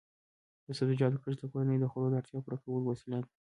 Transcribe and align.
د 0.65 0.67
سبزیجاتو 0.77 1.21
کښت 1.23 1.37
د 1.39 1.43
کورنیو 1.51 1.81
د 1.83 1.85
خوړو 1.91 2.09
د 2.11 2.15
اړتیا 2.19 2.39
پوره 2.43 2.57
کولو 2.63 2.85
وسیله 2.91 3.17
ده. 3.23 3.27